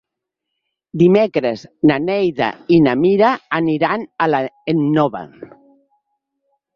Dimecres 1.01 1.65
na 1.91 1.97
Neida 2.05 2.47
i 2.77 2.79
na 2.85 2.95
Mira 3.01 3.29
aniran 3.59 4.07
a 4.25 4.29
l'Énova. 4.35 5.23